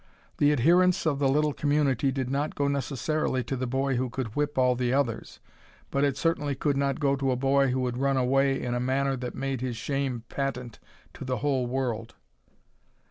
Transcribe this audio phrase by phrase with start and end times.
[0.39, 4.35] The adherence of the little community did not go necessarily to the boy who could
[4.35, 5.39] whip all the others,
[5.91, 8.79] but it certainly could not go to a boy who had run away in a
[8.79, 10.79] manner that made his shame patent
[11.13, 12.15] to the whole world.